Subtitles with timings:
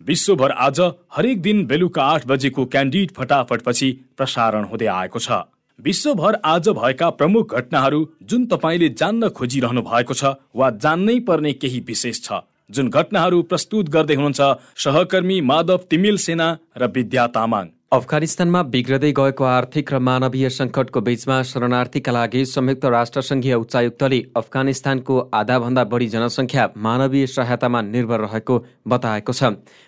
[0.00, 0.78] विश्वभर आज
[1.12, 5.40] हरेक दिन बेलुका आठ बजेको क्यान्डिड फटाफटपछि प्रसारण हुँदै आएको छ।
[5.78, 11.80] विश्वभर आज भएका प्रमुख घटनाहरू जुन तपाईँले जान्न खोजिरहनु भएको छ वा जान्नै पर्ने केही
[11.80, 14.40] विशेष छ। जुन घटनाहरू प्रस्तुत गर्दै हुनुहुन्छ
[14.78, 21.36] सहकर्मी माधव तिमिल सेना र विद्या तामाङ। अफगानिस्तानमा बिग्रदै गएको आर्थिक र मानवीय सङ्कटको बीचमा
[21.42, 29.42] शरणार्थीका लागि संयुक्त राष्ट्रसङ्घीय उच्चायुक्तले अफगानिस्तानको आधाभन्दा बढी जनसङ्ख्या मानवीय सहायतामा निर्भर रहेको बताएको छ।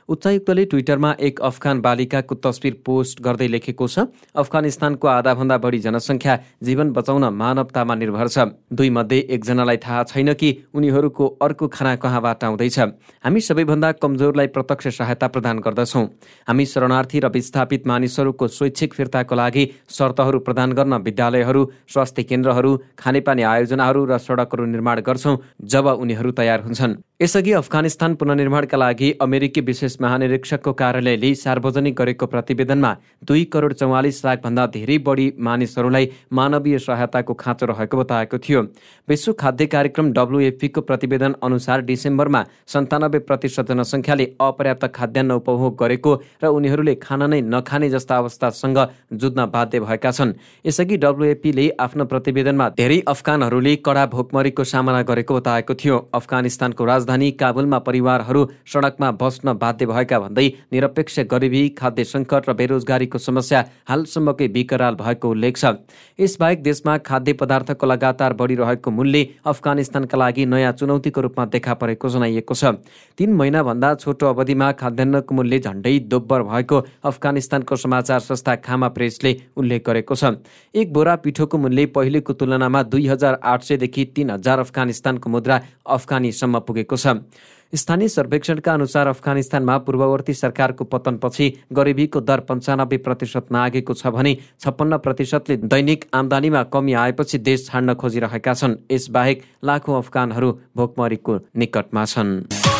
[0.08, 6.90] उच्चायुक्तले ट्विटरमा एक अफगान बालिकाको तस्विर पोस्ट गर्दै लेखेको छ अफगानिस्तानको आधाभन्दा बढी जनसङ्ख्या जीवन
[6.98, 12.78] बचाउन मानवतामा निर्भर छ। दुई मध्ये एकजनालाई थाहा छैन कि उनीहरूको अर्को खाना कहाँबाट आउँदैछ।
[13.22, 16.04] हामी सबैभन्दा कमजोरलाई प्रत्यक्ष सहायता प्रदान गर्दछौँ।
[16.50, 21.62] हामी शरणार्थी र विस्थापित मानिसहरूको स्वैच्छिक फिर्ताको लागि शर्तहरू प्रदान गर्न विद्यालयहरू
[21.92, 25.36] स्वास्थ्य केन्द्रहरू खानेपानी आयोजनाहरू र सडकहरू निर्माण गर्छौँ
[25.72, 32.90] जब उनीहरू तयार हुन्छन्। यसअघि अफगानिस्तान पुनर्निर्माणका लागि अमेरिकी विशेष महानिरीक्षकको कार्यालयले सार्वजनिक गरेको प्रतिवेदनमा
[33.24, 38.62] दुई करोड चौवालिस लाखभन्दा धेरै बढी मानिसहरूलाई मानवीय सहायताको खाँचो रहेको बताएको थियो।
[39.08, 42.42] विश्व खाद्य कार्यक्रम डब्लुएफपीको प्रतिवेदन अनुसार डिसेम्बरमा
[42.74, 48.78] सन्तानब्बे प्रतिशत जनसङ्ख्याले अपर्याप्त खाद्यान्न उपभोग गरेको र उनीहरूले खाना नै नखाने जस्ता अवस्थासँग
[49.12, 50.32] जुझ्न बाध्य भएका छन्।
[50.64, 57.78] यसअघि डब्लुएफपीले आफ्नो प्रतिवेदनमा धेरै अफगानहरूले कडा भोकमरीको सामना गरेको बताएको थियो। अफगानिस्तानको राजधानी काबुलमा
[57.78, 64.94] परिवारहरू सडकमा बस्न बाध्य भएका भन्दै निरपेक्ष गरिबी खाद्य सङ्कट र बेरोजगारीको समस्या हालसम्मकै विकराल
[64.94, 65.64] भएको उल्लेख छ।
[66.18, 72.54] यसबाहेक देशमा खाद्य पदार्थको लगातार बढिरहेको मूल्य अफगानिस्तानका लागि नयाँ चुनौतीको रूपमा देखा परेको जनाइएको
[72.54, 72.64] छ।
[73.18, 79.86] तीन महिनाभन्दा छोटो अवधिमा खाद्यान्नको मूल्य झण्डै दोब्बर भएको अफगानिस्तानको समाचार संस्था खामा प्रेसले उल्लेख
[79.86, 80.24] गरेको छ।
[80.74, 86.58] एक बोरा पिठोको मूल्य पहिलेको तुलनामा दुई हजार आठ सयदेखि तिन हजार अफगानिस्तानको मुद्रा अफगानीसम्म
[86.58, 87.16] पुगेको छ।
[87.72, 94.96] स्थानीय सर्वेक्षणका अनुसार अफगानिस्तानमा पूर्ववर्ती सरकारको पतनपछि गरिबीको दर पन्चानब्बे प्रतिशत नागेको छ भने छप्पन्न
[94.98, 102.71] प्रतिशतले दैनिक आमदानीमा कमी आएपछि देश छाड्न खोजिरहेका छन्। यसबाहेक लाखौँ अफगानहरू भोकमरीको निकटमा छन्।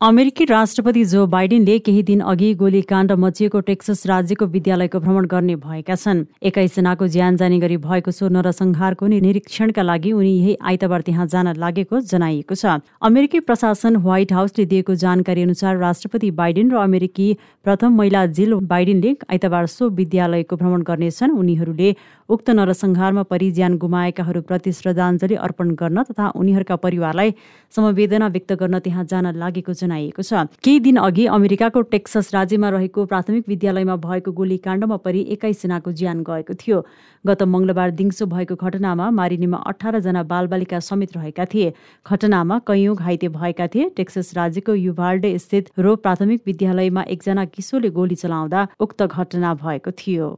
[0.00, 5.94] अमेरिकी राष्ट्रपति जो बाइडेनले केही दिन अघि गोलीकाण्ड मचिएको टेक्सस राज्यको विद्यालयको भ्रमण गर्ने भएका
[5.94, 11.52] छन्। एक्काइसजनाको ज्यान जाने गरी भएको सो नरसंहारको निरीक्षणका लागि उनी यही आइतबार त्यहाँ जान
[11.56, 17.28] लागेको जनाइएको छ। अमेरिकी प्रशासन व्हाइट हाउसले दिएको जानकारी अनुसार राष्ट्रपति बाइडेन र अमेरिकी
[17.66, 21.94] प्रथम महिला जिल बाइडेनले आइतबार सो विद्यालयको भ्रमण गर्नेछन्। उनीहरूले
[22.28, 27.34] उक्त नरसंहारमा परिज्यान गुमाएकाहरूप्रति श्रद्धाञ्जली अर्पण गर्न तथा उनीहरूका परिवारलाई
[27.72, 33.04] समवेदना व्यक्त गर्न त्यहाँ जान लागेको जनाइएको छ। केही दिन अघि अमेरिकाको टेक्सस राज्यमा रहेको
[33.06, 36.84] प्राथमिक विद्यालयमा भएको गोलीकाण्डमा परि एक्काइसजनाको ज्यान गएको थियो।
[37.24, 41.72] गत मङ्गलबार दिउँसो भएको घटनामा मारिनेमा अठारजना बालबालिका समेत रहेका थिए।
[42.06, 48.14] घटनामा कैयौँ घाइते भएका थिए। टेक्सस राज्यको युभाल्डे स्थित रो प्राथमिक विद्यालयमा एकजना किशोरले गोली
[48.14, 50.28] चलाउँदा उक्त घटना भएको थियो।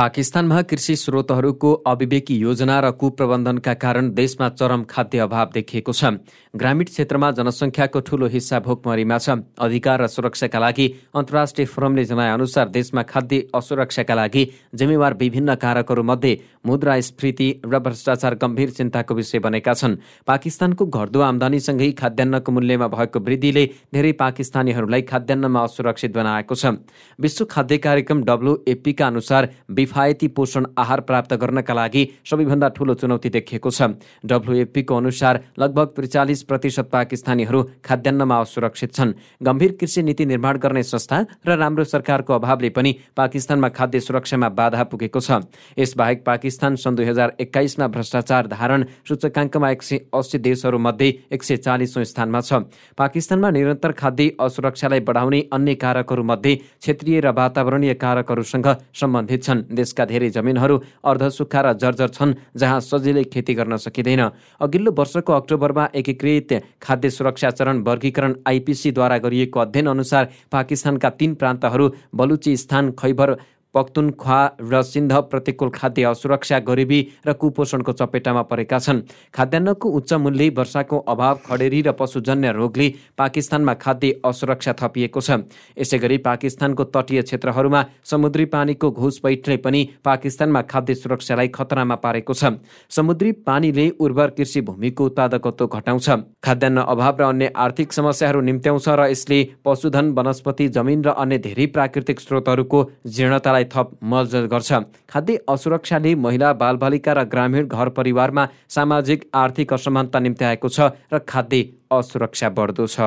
[0.00, 6.16] पाकिस्तानमा कृषि स्रोतहरूको अविवेकी योजना र कुप्रबन्धनका कारण देशमा चरम खाद्य अभाव देखिएको छ।
[6.54, 13.02] ग्रामीण क्षेत्रमा जनसङ्ख्याको ठूलो हिस्सा भोकमरीमा छ। अधिकार र सुरक्षाका लागि अन्तर्राष्ट्रिय फोरमले जनाएअनुसार देशमा
[13.02, 16.32] खाद्य असुरक्षाका लागि जिम्मेवार विभिन्न कारकहरूमध्ये
[16.66, 23.64] मुद्रास्फीति र भ्रष्टाचार गम्भीर चिन्ताको विषय बनेका छन्। पाकिस्तानको घट्दो आमदानीसँगै खाद्यान्नको मूल्यमा भएको वृद्धिले
[23.92, 26.80] धेरै पाकिस्तानीहरूलाई खाद्यान्नमा असुरक्षित बनाएको छ।
[27.20, 29.48] विश्व खाद्य कार्यक्रम डब्लुएपीका अनुसार
[29.90, 36.42] किफायती पोषण आहार प्राप्त गर्नका लागि सबैभन्दा ठूलो चुनौती देखिएको छ। डब्लुएफपीको अनुसार लगभग त्रिचालिस
[36.46, 42.70] प्रतिशत पाकिस्तानीहरू खाद्यान्नमा असुरक्षित छन्। गम्भीर कृषि नीति निर्माण गर्ने संस्था र राम्रो सरकारको अभावले
[42.70, 45.42] पनि पाकिस्तानमा खाद्य सुरक्षामा बाधा पुगेको छ।
[45.74, 51.56] यसबाहेक पाकिस्तान सन् दुई हजार एक्काइसमा भ्रष्टाचार धारण सूचकाङ्कमा एक सय अस्सी देशहरूमध्ये एक सय
[51.66, 52.62] चालिसौँ स्थानमा छ।
[52.94, 60.30] पाकिस्तानमा निरन्तर खाद्य असुरक्षालाई बढाउने अन्य कारकहरूमध्ये क्षेत्रीय र वातावरणीय कारकहरूसँग सम्बन्धित छन्। देशका धेरै
[60.30, 64.22] जमिनहरू अर्धसुक्खा र जर्जर छन् जहाँ सजिलै खेती गर्न सकिँदैन।
[64.60, 66.50] अघिल्लो वर्षको अक्टोबरमा एकीकृत
[66.82, 73.36] खाद्य सुरक्षा चरण वर्गीकरण आइपिसीद्वारा गरिएको अध्ययन अनुसार पाकिस्तानका तीन प्रान्तहरू बलुचिस्तान खैबर
[73.74, 79.00] पख्तुनख्वा र सिन्ध प्रतिकूल खाद्य असुरक्षा गरिबी र कुपोषणको चपेटामा परेका छन्।
[79.34, 82.88] खाद्यान्नको उच्च मूल्य वर्षाको अभाव खडेरी र पशुजन्य रोगले
[83.18, 85.30] पाकिस्तानमा खाद्य असुरक्षा थपिएको छ।
[85.78, 92.58] यसै गरी पाकिस्तानको तटीय क्षेत्रहरूमा समुद्री पानीको घुसपैठले पनि पाकिस्तानमा खाद्य सुरक्षालाई खतरामा पारेको छ।
[92.90, 96.08] समुद्री पानीले उर्वर कृषि भूमिको उत्पादकत्व घटाउँछ।
[96.42, 101.66] खाद्यान्न अभाव र अन्य आर्थिक समस्याहरू निम्त्याउँछ र यसले पशुधन वनस्पति जमिन र अन्य धेरै
[101.66, 104.72] प्राकृतिक स्रोतहरूको जीर्णतालाई सुरक्षालाई थप मजत गर्छ।
[105.08, 110.80] खाद्य असुरक्षाले महिला बालबालिका र ग्रामीण घर परिवारमा सामाजिक आर्थिक असमानता निम्ति आएको छ
[111.12, 113.00] र खाद्य असुरक्षा बढ्दो छ।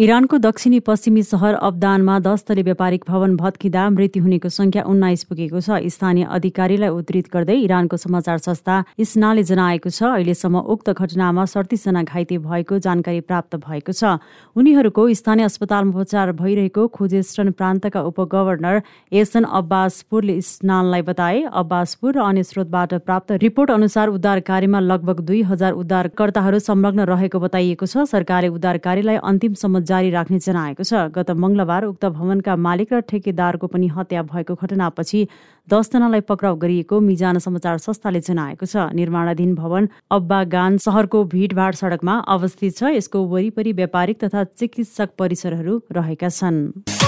[0.00, 5.60] इरानको दक्षिणी पश्चिमी सहर अब्दानमा दस तले व्यापारिक भवन भत्किँदा मृत्यु हुनेको संख्या उन्नाइस पुगेको
[5.60, 12.02] छ। स्थानीय अधिकारीलाई उद्धृत गर्दै इरानको समाचार संस्था इस्नाले जनाएको छ अहिलेसम्म उक्त घटनामा सडतिसजना
[12.04, 14.16] घाइते भएको जानकारी प्राप्त भएको छ।
[14.56, 18.80] उनीहरूको स्थानीय अस्पतालमा उपचार भइरहेको खुजेस्टन प्रान्तका उपगभर्नर
[19.12, 25.42] एसन अब्बासपुरले इस्नाललाई बताए। अब्बासपुर र अन्य स्रोतबाट प्राप्त रिपोर्ट अनुसार उद्धार कार्यमा लगभग दुई
[25.52, 31.30] हजार उद्धारकर्ताहरू संलग्न रहेको बताइएको छ। सरकारले उद्धार कार्यलाई अन्तिमसम्म जारी राख्ने जनाएको छ। गत
[31.34, 35.20] मङ्गलबार उक्त भवनका मालिक र ठेकेदारको पनि हत्या भएको घटनापछि
[35.68, 42.14] दसजनालाई पक्राउ गरिएको मिजान समाचार संस्थाले जनाएको छ। निर्माणाधीन भवन अब्बा गान सहरको भिडभाड सडकमा
[42.28, 46.99] अवस्थित छ। यसको वरिपरि व्यापारिक तथा चिकित्सक परिसरहरू रहेका छन्।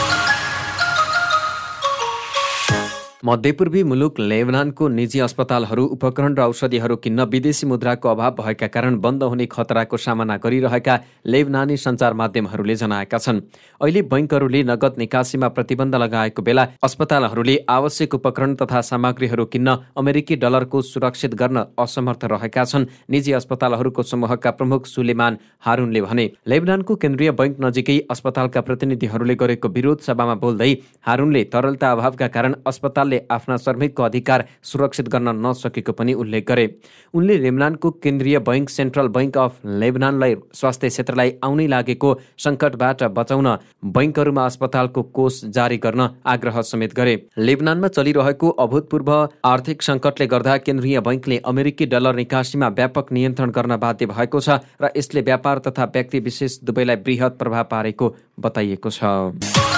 [3.24, 9.22] मध्यपूर्वी मुलुक लेबनानको निजी अस्पतालहरू उपकरण र औषधिहरू किन्न विदेशी मुद्राको अभाव भएका कारण बन्द
[9.24, 13.38] हुने खतराको सामना गरिरहेका लेबनानी सञ्चार माध्यमहरूले जनाएका छन्।
[13.80, 20.82] अहिले बैङ्कहरूले नगद निकासीमा प्रतिबन्ध लगाएको बेला अस्पतालहरूले आवश्यक उपकरण तथा सामग्रीहरू किन्न अमेरिकी डलरको
[20.82, 27.62] सुरक्षित गर्न असमर्थ रहेका छन् निजी अस्पतालहरूको समूहका प्रमुख सुलेमान हारुनले भने। लेबनानको केन्द्रीय बैङ्क
[27.62, 30.70] नजिकै अस्पतालका प्रतिनिधिहरूले गरेको विरोध सभामा बोल्दै
[31.06, 36.67] हारुनले तरलता अभावका कारण अस्पताल सरकारले आफ्ना श्रमिकको अधिकार सुरक्षित गर्न नसकेको पनि उल्लेख गरे।
[37.14, 43.49] उनले लेबनानको केन्द्रीय बैङ्क सेन्ट्रल बैङ्क अफ लेबनानलाई स्वास्थ्य क्षेत्रलाई आउनै लागेको सङ्कटबाट बचाउन
[43.93, 49.11] बैङ्कहरूमा अस्पतालको कोष जारी गर्न आग्रह समेत गरे। लेबनानमा चलिरहेको अभूतपूर्व
[49.44, 54.93] आर्थिक सङ्कटले गर्दा केन्द्रीय बैङ्कले अमेरिकी डलर निकासीमा व्यापक नियन्त्रण गर्न बाध्य भएको छ र
[54.97, 59.71] यसले व्यापार तथा व्यक्ति विशेष दुवैलाई वृहत प्रभाव पारेको बताइएको छ।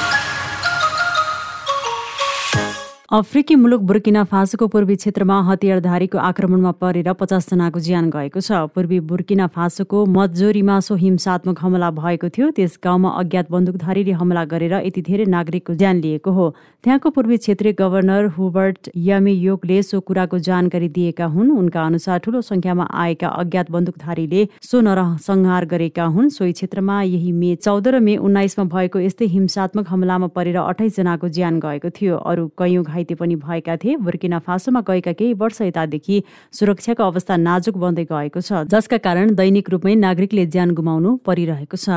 [3.12, 9.46] अफ्रिकी मुलुक बुर्किना फासोको पूर्वी क्षेत्रमा हतियारधारीको आक्रमणमा परेर पचासजनाको ज्यान गएको छ। पूर्वी बुर्किना
[9.52, 15.24] फासोको मजोरीमा सो हिंसात्मक हमला भएको थियो। त्यस गाउँमा अज्ञात बन्दुकधारीले हमला गरेर यति धेरै
[15.28, 16.48] नागरिकको ज्यान लिएको हो।
[16.84, 22.88] त्यहाँको पूर्वी क्षेत्रीय गभर्नर हुबर्ट यामेयोगले सो कुराको जानकारी दिएका हुन्। उनका अनुसार ठूलो संख्यामा
[23.04, 28.64] आएका अज्ञात बन्दुकधारीले सो नरसंहार गरेका हुन्। सोही क्षेत्रमा यही मे चौध र मे उन्नाइसमा
[28.72, 33.76] भएको यस्तै हिंसात्मक हमलामा परेर अठाइस जनाको ज्यान गएको थियो। अरू कैयौँ घाइते पनि भएका
[33.82, 36.22] थिए। बुर्किना फासोमा गएका केही वर्ष यतादेखि
[36.54, 41.88] सुरक्षाको अवस्था नाजुक बन्दै गएको छ जसका कारण दैनिक रूपमै नागरिकले ज्यान गुमाउनु परिरहेको छ।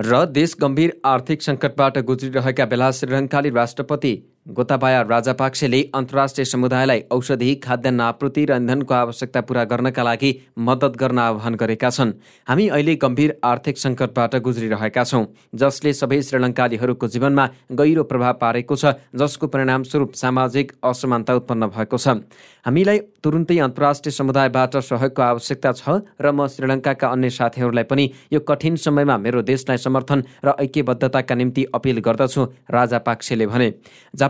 [0.00, 4.12] र देश गम्भीर आर्थिक सङ्कटबाट गुज्रिरहेका बेला श्रीलङ्काली राष्ट्रपति
[4.46, 11.18] गोताबाया राजापाक्सेले अन्तर्राष्ट्रिय समुदायलाई औषधि खाद्यान्न आपूर्ति र इन्धनको आवश्यकता पूरा गर्नका लागि मद्दत गर्न
[11.18, 12.12] आह्वान गरेका छन्।
[12.48, 18.96] हामी अहिले गम्भीर आर्थिक सङ्कटबाट गुज्रिरहेका छौँ जसले सबै श्रीलङ्कालीहरूको जीवनमा गहिरो प्रभाव पारेको छ
[19.14, 22.24] जसको परिणामस्वरूप सामाजिक असमानता उत्पन्न भएको छ।
[22.66, 28.76] हामीलाई तुरुन्तै अन्तर्राष्ट्रिय समुदायबाट सहयोगको आवश्यकता छ र म श्रीलङ्काका अन्य साथीहरूलाई पनि यो कठिन
[28.80, 33.68] समयमा मेरो देशलाई समर्थन र ऐक्यबद्धताका निम्ति अपिल गर्दछु राजा पाक्सेले भने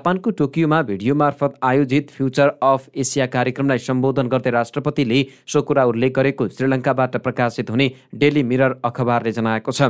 [0.01, 6.13] जापानको टोकियोमा भिडियो मार्फत आयोजित फ्युचर अफ एसिया कार्यक्रमलाई सम्बोधन गर्दै राष्ट्रपतिले सो कुरा उल्लेख
[6.17, 9.89] गरेको श्रीलङ्काबाट प्रकाशित हुने डेली मिरर अखबारले जनाएको छ।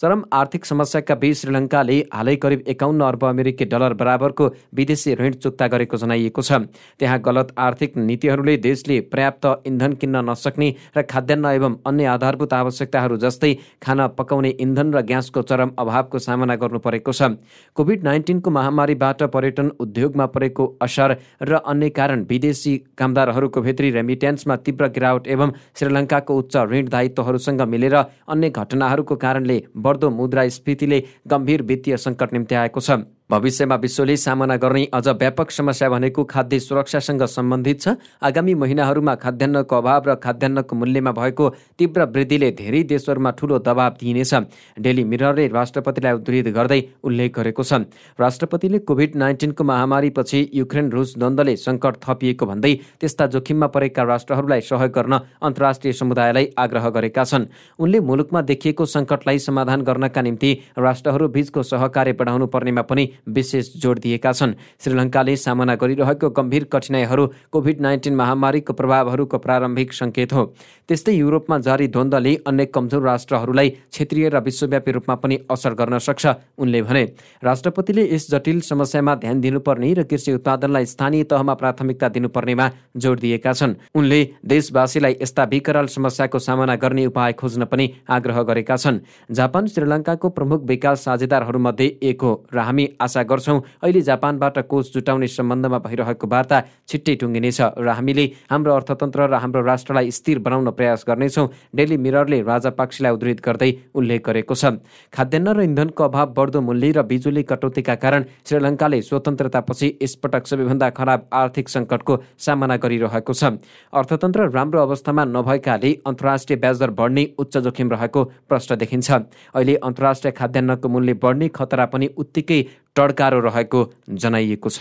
[0.00, 5.68] चरम आर्थिक समस्याका बीच श्रीलङ्काले हालै करिब एकाउन्न अर्ब अमेरिकी डलर बराबरको विदेशी ऋण चुक्ता
[5.68, 6.64] गरेको जनाइएको छ।
[6.96, 13.20] त्यहाँ गलत आर्थिक नीतिहरूले देशले पर्याप्त इन्धन किन्न नसक्ने र खाद्यान्न एवं अन्य आधारभूत आवश्यकताहरू
[13.26, 13.52] जस्तै
[13.84, 17.36] खाना पकाउने इन्धन र ग्यासको चरम अभावको सामना गर्नु परेको छ।
[17.76, 24.86] कोभिड नाइन्टिनको महामारीबाट पर्यटन उद्योगमा परेको असर र अन्य कारण विदेशी कामदारहरूको भित्री रेमिटेन्समा तीव्र
[24.88, 27.96] गिरावट एवं श्रीलङ्काको उच्च ऋण दायित्वहरूसँग मिलेर
[28.28, 34.84] अन्य घटनाहरूको कारणले बढ्दो मुद्रास्फीतिले गम्भीर वित्तीय सङ्कट निम्ति आएको छ। भविष्यमा विश्वले सामना गर्ने
[34.92, 41.12] अझ व्यापक समस्या भनेको खाद्य सुरक्षासँग सम्बन्धित छ। आगामी महिनाहरूमा खाद्यान्नको अभाव र खाद्यान्नको मूल्यमा
[41.14, 44.34] भएको तीव्र वृद्धिले धेरै देशहरूमा ठूलो दबाव दिइनेछ।
[44.82, 47.86] डेली मिररले राष्ट्रपतिलाई उद्धृत गर्दै उल्लेख गरेको छ।
[48.18, 54.90] राष्ट्रपतिले कोभिड नाइन्टिनको महामारीपछि युक्रेन रुस द्वन्द्वले सङ्कट थपिएको भन्दै त्यस्ता जोखिममा परेका राष्ट्रहरूलाई सहयोग
[54.90, 57.46] गर्न अन्तर्राष्ट्रिय समुदायलाई आग्रह गरेका छन्।
[57.78, 63.98] उनले मुलुकमा देखिएको सङ्कटलाई समाधान गर्नका निम्ति राष्ट्रहरू बीचको सहकार्य बढाउनु पर्नेमा पनि विशेष जोड
[63.98, 70.44] दिएका छन्। श्रीलङ्काले सामना गरिरहेको गम्भीर कठिनाइहरू कोभिड नाइन्टिन महामारीको प्रभावहरूको प्रारम्भिक सङ्केत हो।
[70.88, 76.26] त्यस्तै युरोपमा जारी द्वन्द्वले अन्य कमजोर राष्ट्रहरूलाई क्षेत्रीय र विश्वव्यापी रूपमा पनि असर गर्न सक्छ
[76.58, 77.04] उनले भने।
[77.44, 83.52] राष्ट्रपतिले यस जटिल समस्यामा ध्यान दिनुपर्ने र कृषि उत्पादनलाई स्थानीय तहमा प्राथमिकता दिनुपर्नेमा जोड दिएका
[83.52, 89.00] छन्। उनले देशवासीलाई यस्ता विकराल समस्याको सामना गर्ने उपाय खोज्न पनि आग्रह गरेका छन्।
[89.30, 95.26] जापान श्रीलङ्काको प्रमुख विकास साझेदारहरूमध्ये एक हो र हामी आशा गर्छौँ अहिले जापानबाट कोष जुटाउने
[95.26, 101.04] सम्बन्धमा भइरहेको वार्ता छिट्टै टुङ्गिनेछ र हामीले हाम्रो अर्थतन्त्र र हाम्रो राष्ट्रलाई स्थिर बनाउन प्रयास
[101.08, 104.78] गर्नेछौँ डेली मिररले राजापाक्सीलाई उद्धृत गर्दै उल्लेख गरेको छ।
[105.10, 111.20] खाद्यान्न र इन्धनको अभाव बढ्दो मूल्य र बिजुली कटौतीका कारण श्रीलङ्काले स्वतन्त्रतापछि यसपटक सबैभन्दा खराब
[111.34, 113.58] आर्थिक सङ्कटको सामना गरिरहेको छ।
[113.90, 120.88] अर्थतन्त्र राम्रो अवस्थामा नभएकाले अन्तर्राष्ट्रिय ब्याजदर बढ्ने उच्च जोखिम रहेको प्रश्न देखिन्छ। अहिले अन्तर्राष्ट्रिय खाद्यान्नको
[120.88, 122.60] मूल्य बढ्ने खतरा पनि उत्तिकै
[123.00, 123.80] टड्कारो रहेको
[124.14, 124.78] जनाइएको छ।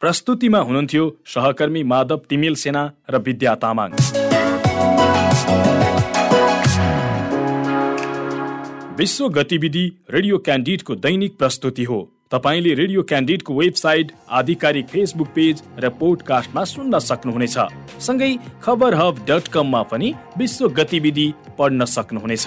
[0.00, 3.90] प्रस्तुतिमा हुनुहुन्थ्यो सहकर्मी माधव तिमिल सेना र विद्या तामाङ।
[8.98, 11.98] विश्व गतिविधि रेडियो क्यान्डिडको दैनिक प्रस्तुति हो।
[12.30, 17.58] तपाईँले रेडियो क्यान्डिडको वेबसाइट आधिकारिक फेसबुक पेज र पोडकास्टमा सुन्न सक्नुहुनेछ।
[17.98, 22.46] सँगै खबर हब डट कममा पनि विश्व गतिविधि पढ्न सक्नुहुनेछ।